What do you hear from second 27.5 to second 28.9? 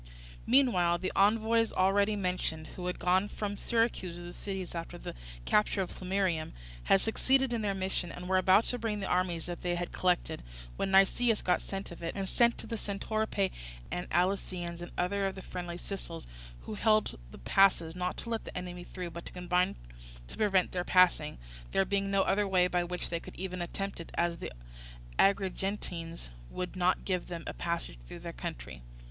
passage through their country.